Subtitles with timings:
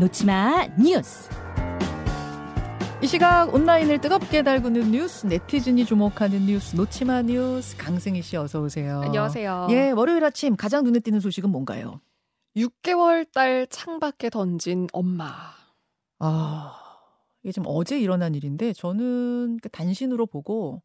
[0.00, 1.28] 놓치마 뉴스.
[3.02, 9.02] 이 시각 온라인을 뜨겁게 달구는 뉴스, 네티즌이 주목하는 뉴스, 놓치마 뉴스, 강승희 씨 어서 오세요.
[9.02, 9.66] 안녕하세요.
[9.72, 12.00] 예, 월요일 아침 가장 눈에 띄는 소식은 뭔가요?
[12.56, 15.28] 6개월 딸 창밖에 던진 엄마.
[16.18, 16.74] 아,
[17.42, 20.82] 이게 지금 어제 일어난 일인데 저는 그 단신으로 보고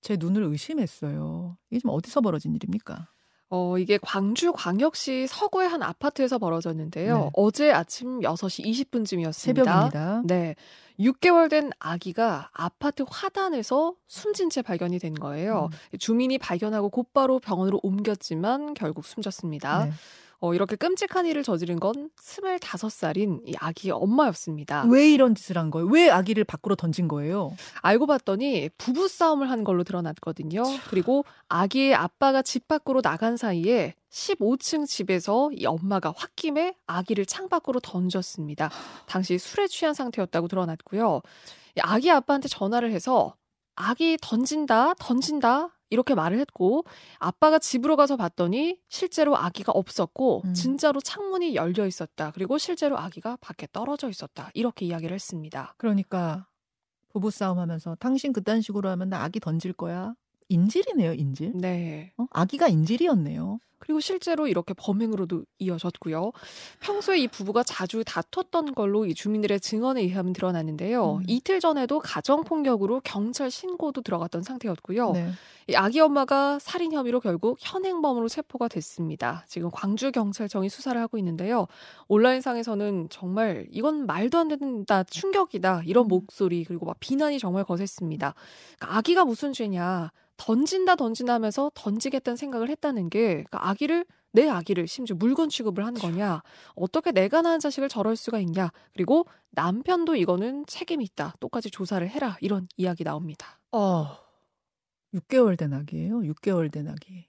[0.00, 1.58] 제 눈을 의심했어요.
[1.70, 3.10] 이게 지금 어디서 벌어진 일입니까?
[3.54, 7.18] 어, 이게 광주 광역시 서구의 한 아파트에서 벌어졌는데요.
[7.18, 7.30] 네.
[7.34, 9.32] 어제 아침 6시 20분쯤이었습니다.
[9.32, 10.22] 새벽입니다.
[10.24, 10.56] 네.
[10.98, 15.68] 6개월 된 아기가 아파트 화단에서 숨진 채 발견이 된 거예요.
[15.92, 15.98] 음.
[15.98, 19.84] 주민이 발견하고 곧바로 병원으로 옮겼지만 결국 숨졌습니다.
[19.84, 19.92] 네.
[20.44, 24.84] 어, 이렇게 끔찍한 일을 저지른 건 25살인 이 아기 엄마였습니다.
[24.90, 25.86] 왜 이런 짓을 한 거예요?
[25.88, 27.56] 왜 아기를 밖으로 던진 거예요?
[27.80, 30.62] 알고 봤더니 부부 싸움을 한 걸로 드러났거든요.
[30.90, 38.70] 그리고 아기의 아빠가 집 밖으로 나간 사이에 15층 집에서 이 엄마가 홧김에 아기를 창밖으로 던졌습니다.
[39.06, 41.22] 당시 술에 취한 상태였다고 드러났고요.
[41.78, 43.34] 이 아기 아빠한테 전화를 해서
[43.76, 45.70] 아기 던진다, 던진다.
[45.94, 46.84] 이렇게 말을 했고
[47.18, 50.54] 아빠가 집으로 가서 봤더니 실제로 아기가 없었고 음.
[50.54, 52.32] 진짜로 창문이 열려 있었다.
[52.32, 54.50] 그리고 실제로 아기가 밖에 떨어져 있었다.
[54.52, 55.74] 이렇게 이야기를 했습니다.
[55.78, 56.46] 그러니까
[57.10, 60.14] 부부 싸움 하면서 당신 그딴 식으로 하면 나 아기 던질 거야.
[60.54, 61.52] 인질이네요, 인질.
[61.54, 62.12] 네.
[62.16, 62.26] 어?
[62.30, 63.58] 아기가 인질이었네요.
[63.84, 66.32] 그리고 실제로 이렇게 범행으로도 이어졌고요.
[66.80, 71.16] 평소에 이 부부가 자주 다퉜던 걸로 이 주민들의 증언에 의하면 드러났는데요.
[71.16, 71.22] 음.
[71.26, 75.12] 이틀 전에도 가정폭력으로 경찰 신고도 들어갔던 상태였고요.
[75.12, 75.30] 네.
[75.68, 79.44] 이 아기 엄마가 살인 혐의로 결국 현행범으로 체포가 됐습니다.
[79.48, 81.66] 지금 광주 경찰청이 수사를 하고 있는데요.
[82.08, 88.34] 온라인상에서는 정말 이건 말도 안 된다, 충격이다 이런 목소리 그리고 막 비난이 정말 거셌습니다.
[88.78, 90.10] 그러니까 아기가 무슨 죄냐?
[90.44, 95.94] 던진다 던진다 하면서 던지겠다는 생각을 했다는 게 그러니까 아기를 내 아기를 심지어 물건 취급을 한
[95.94, 96.42] 거냐?
[96.74, 98.70] 어떻게 내가 낳은 자식을 저럴 수가 있냐?
[98.92, 101.34] 그리고 남편도 이거는 책임이 있다.
[101.40, 102.36] 똑같이 조사를 해라.
[102.40, 103.60] 이런 이야기 나옵니다.
[103.72, 104.18] 어,
[105.14, 106.18] 6개월 된 아기예요.
[106.18, 107.28] 6개월 된 아기.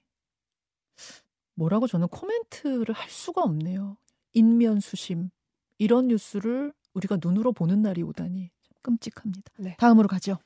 [1.53, 3.97] 뭐라고 저는 코멘트를 할 수가 없네요.
[4.33, 5.29] 인면 수심.
[5.77, 9.53] 이런 뉴스를 우리가 눈으로 보는 날이 오다니 참 끔찍합니다.
[9.59, 9.75] 네.
[9.77, 10.39] 다음으로 가죠.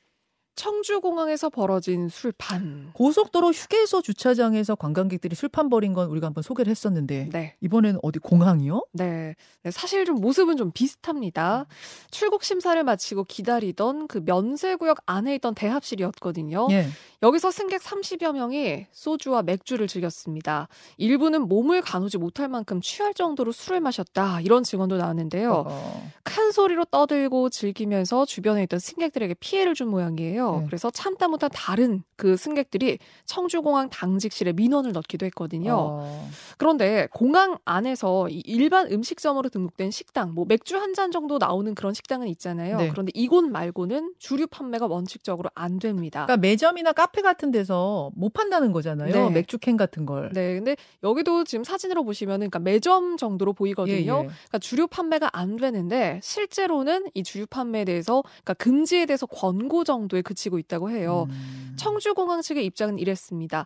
[0.59, 2.89] 청주공항에서 벌어진 술판.
[2.91, 7.55] 고속도로 휴게소 주차장에서 관광객들이 술판 벌인 건 우리가 한번 소개를 했었는데 네.
[7.61, 8.85] 이번에는 어디 공항이요?
[8.91, 9.35] 네.
[9.63, 11.65] 네, 사실 좀 모습은 좀 비슷합니다.
[12.11, 16.67] 출국 심사를 마치고 기다리던 그 면세구역 안에 있던 대합실이었거든요.
[16.71, 16.87] 예.
[17.23, 20.67] 여기서 승객 30여 명이 소주와 맥주를 즐겼습니다.
[20.97, 24.41] 일부는 몸을 가누지 못할 만큼 취할 정도로 술을 마셨다.
[24.41, 25.63] 이런 증언도 나왔는데요.
[25.67, 30.48] 어, 큰 소리로 떠들고 즐기면서 주변에 있던 승객들에게 피해를 준 모양이에요.
[30.59, 30.65] 네.
[30.67, 35.73] 그래서 참다 못한 다른 그 승객들이 청주공항 당직실에 민원을 넣기도 했거든요.
[35.77, 41.75] 어, 그런데 공항 안에서 이 일반 음식점으로 등록된 식당, 뭐 맥주 한 잔 정도 나오는
[41.75, 42.77] 그런 식당은 있잖아요.
[42.77, 42.89] 네.
[42.89, 46.25] 그런데 이곳 말고는 주류 판매가 원칙적으로 안 됩니다.
[46.25, 49.13] 그러니까 매점이나 카페 같은 데서 못 판다는 거잖아요.
[49.13, 49.29] 네.
[49.29, 50.31] 맥주캔 같은 걸.
[50.33, 53.95] 네, 근데 여기도 지금 사진으로 보시면은 그러니까 매점 정도로 보이거든요.
[53.95, 54.05] 예, 예.
[54.05, 60.21] 그러니까 주류 판매가 안 되는데 실제로는 이 주류 판매에 대해서 그러니까 금지에 대해서 권고 정도에
[60.23, 61.27] 그치 고 있다고 해요.
[61.29, 61.73] 음.
[61.75, 63.65] 청주공항 측의 입장은 이랬습니다.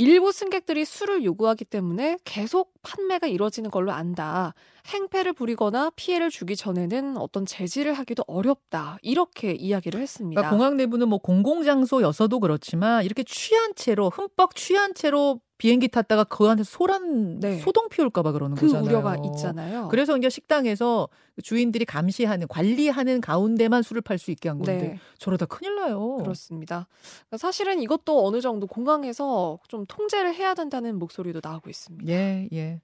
[0.00, 4.54] 일부 승객들이 술을 요구하기 때문에 계속 판매가 이뤄지는 걸로 안다.
[4.86, 8.96] 행패를 부리거나 피해를 주기 전에는 어떤 제지를 하기도 어렵다.
[9.02, 10.40] 이렇게 이야기를 했습니다.
[10.40, 16.48] 그러니까 공항 내부는 뭐 공공장소여서도 그렇지만 이렇게 취한 채로 흠뻑 취한 채로 비행기 탔다가 그
[16.48, 17.58] 안에서 소란 네.
[17.58, 18.88] 소동 피울까봐 그러는 그 거잖아요.
[18.88, 19.88] 우려가 있잖아요.
[19.88, 21.10] 그래서 이제 식당에서
[21.42, 24.98] 주인들이 감시하는 관리하는 가운데만 술을 팔 수 있게 한 건데 네.
[25.18, 26.16] 저러다 큰일 나요.
[26.16, 26.88] 그렇습니다.
[27.26, 32.10] 그러니까 사실은 이것도 어느 정도 공항에서 좀 통제를 해야 된다는 목소리도 나오고 있습니다.
[32.12, 32.80] 예, 예.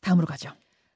[0.00, 0.50] 다음으로 가죠.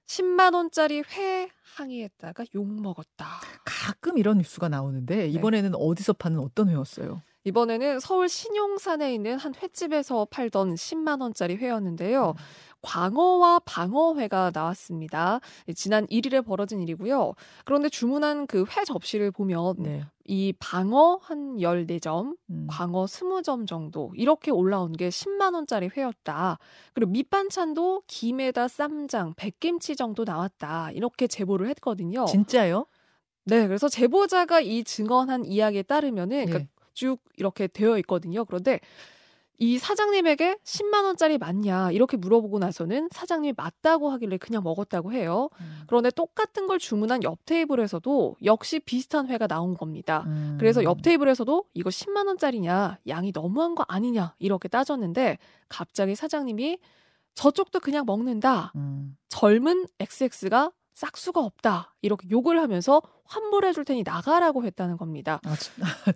[0.06, 3.40] 10만 원짜리 회 항의했다가 욕 먹었다.
[3.64, 5.26] 가끔 이런 뉴스가 나오는데 네.
[5.28, 7.22] 이번에는 어디서 파는 어떤 회였어요?
[7.46, 12.34] 이번에는 서울 신용산에 있는 한 횟집에서 팔던 10만 원짜리 회였는데요.
[12.82, 15.40] 광어와 방어회가 나왔습니다.
[15.74, 17.34] 지난 1일에 벌어진 일이고요.
[17.64, 20.04] 그런데 주문한 그 회 접시를 보면 네.
[20.24, 22.66] 이 방어 한 14점, 음.
[22.68, 26.58] 광어 20점 정도 이렇게 올라온 게 10만 원짜리 회였다.
[26.94, 30.90] 그리고 밑반찬도 김에다 쌈장, 백김치 정도 나왔다.
[30.92, 32.24] 이렇게 제보를 했거든요.
[32.26, 32.86] 진짜요?
[33.44, 36.75] 네, 그래서 제보자가 이 증언한 이야기에 따르면은 그러니까 예.
[36.96, 38.44] 쭉 이렇게 되어 있거든요.
[38.44, 38.80] 그런데
[39.58, 45.48] 이 사장님에게 10만 원짜리 맞냐 이렇게 물어보고 나서는 사장님이 맞다고 하길래 그냥 먹었다고 해요.
[45.60, 45.82] 음.
[45.86, 50.24] 그런데 똑같은 걸 주문한 옆 테이블에서도 역시 비슷한 회가 나온 겁니다.
[50.26, 50.56] 음.
[50.58, 55.38] 그래서 옆 테이블에서도 이거 10만 원짜리냐 양이 너무한 거 아니냐 이렇게 따졌는데
[55.68, 56.78] 갑자기 사장님이
[57.34, 58.72] 저쪽도 그냥 먹는다.
[58.76, 59.16] 음.
[59.28, 61.94] 젊은 XX가 싹수가 없다.
[62.00, 65.40] 이렇게 욕을 하면서 환불해 줄 테니 나가라고 했다는 겁니다.
[65.44, 65.54] 아,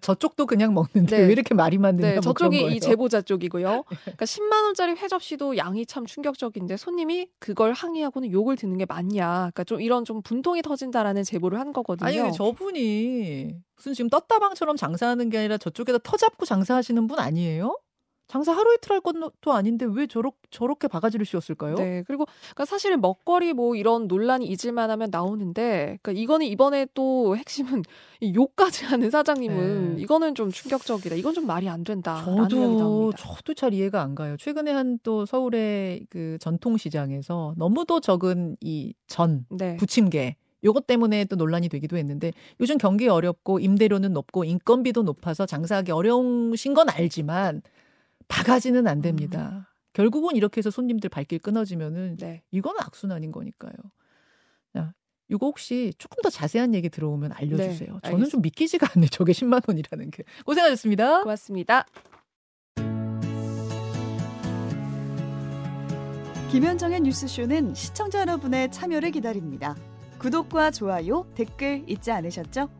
[0.00, 1.26] 저, 쪽도 그냥 먹는데 네.
[1.26, 3.84] 왜 이렇게 말이 많느냐 네, 뭐 저쪽이 이 제보자 쪽이고요.
[3.86, 9.26] 그러니까 10만 원짜리 회 접시도 양이 참 충격적인데 손님이 그걸 항의하고는 욕을 듣는 게 맞냐.
[9.26, 12.08] 그러니까 좀 이런 좀 분통이 터진다라는 제보를 한 거거든요.
[12.08, 17.78] 아니 저분이 무슨 지금 떴다방처럼 장사하는 게 아니라 저쪽에다 터 잡고 장사하시는 분 아니에요?
[18.30, 21.74] 장사 하루 이틀 할 것도 아닌데 왜 저렇게 저렇게 바가지를 씌웠을까요?
[21.74, 22.04] 네.
[22.06, 27.82] 그리고 그러니까 사실은 먹거리 뭐 이런 논란이 잊을만 하면 나오는데 그러니까 이거는 이번에 또 핵심은
[28.20, 30.02] 이 욕까지 하는 사장님은 네.
[30.02, 31.16] 이거는 좀 충격적이다.
[31.16, 32.24] 이건 좀 말이 안 된다.
[32.24, 34.36] 저도 저도 잘 이해가 안 가요.
[34.36, 39.76] 최근에 한 또 서울의 그 전통시장에서 너무도 적은 이전 네.
[39.76, 45.90] 부침개 요것 때문에 또 논란이 되기도 했는데 요즘 경기 어렵고 임대료는 높고 인건비도 높아서 장사하기
[45.92, 47.62] 어려우신 건 알지만
[48.30, 49.50] 바가지는 안 됩니다.
[49.52, 49.62] 음.
[49.92, 52.42] 결국은 이렇게 해서 손님들 발길 끊어지면은 네.
[52.50, 53.72] 이건 악순환인 거니까요.
[54.72, 54.94] 자,
[55.28, 58.00] 이거 혹시 조금 더 자세한 얘기 들어오면 알려주세요.
[58.02, 59.08] 네, 저는 좀 믿기지가 않네.
[59.08, 60.22] 저게 10만 원이라는 게.
[60.44, 61.22] 고생하셨습니다.
[61.22, 61.86] 고맙습니다.
[66.50, 69.76] 김현정의 뉴스쇼는 시청자 여러분의 참여를 기다립니다.
[70.18, 72.79] 구독과 좋아요, 댓글 잊지 않으셨죠?